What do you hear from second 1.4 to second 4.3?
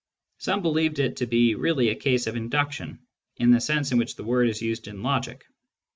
really a case of induction, in the sense in which that